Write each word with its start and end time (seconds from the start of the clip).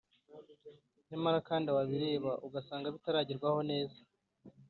nyamara 1.09 1.37
kandi 1.49 1.67
wabireba 1.75 2.31
ugasanga, 2.47 2.93
bitaragerwaho 2.95 3.59
neza 3.71 3.99